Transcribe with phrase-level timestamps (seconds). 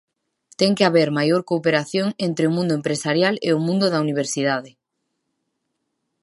[0.59, 4.71] Ten que haber maior cooperación entre o mundo empresarial e o mundo da universidade.